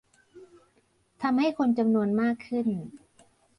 [1.21, 2.67] ทำให้คนจำนวนมากขึ้น